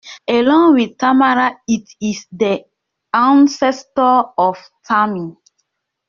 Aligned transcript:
Along 0.27 0.73
with 0.73 0.97
Tamara 0.97 1.61
it 1.67 1.87
is 2.01 2.25
the 2.31 2.65
ancestor 3.13 4.23
of 4.35 4.57
"Tammy". 4.83 5.37